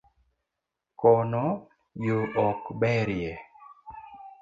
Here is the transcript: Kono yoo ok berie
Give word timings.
Kono 0.99 1.43
yoo 2.05 2.27
ok 2.47 2.61
berie 2.79 3.33